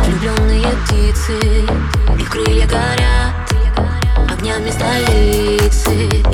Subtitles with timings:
[0.00, 1.66] Влюбленные птицы,
[2.18, 3.34] их крылья горят
[4.30, 6.33] Огнями столицы.